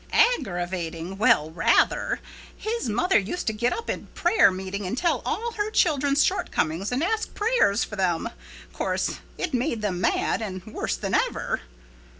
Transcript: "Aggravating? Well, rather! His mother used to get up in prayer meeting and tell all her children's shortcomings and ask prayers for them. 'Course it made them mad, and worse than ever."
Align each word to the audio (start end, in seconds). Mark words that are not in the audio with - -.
"Aggravating? 0.33 1.19
Well, 1.19 1.51
rather! 1.51 2.21
His 2.57 2.89
mother 2.89 3.19
used 3.19 3.45
to 3.45 3.53
get 3.53 3.71
up 3.71 3.87
in 3.87 4.07
prayer 4.15 4.49
meeting 4.49 4.87
and 4.87 4.97
tell 4.97 5.21
all 5.27 5.51
her 5.51 5.69
children's 5.69 6.23
shortcomings 6.23 6.91
and 6.91 7.03
ask 7.03 7.35
prayers 7.35 7.83
for 7.83 7.97
them. 7.97 8.27
'Course 8.73 9.19
it 9.37 9.53
made 9.53 9.83
them 9.83 10.01
mad, 10.01 10.41
and 10.41 10.65
worse 10.65 10.95
than 10.95 11.13
ever." 11.13 11.61